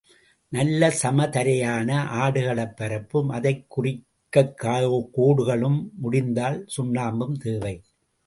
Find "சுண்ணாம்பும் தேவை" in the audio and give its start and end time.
6.77-7.83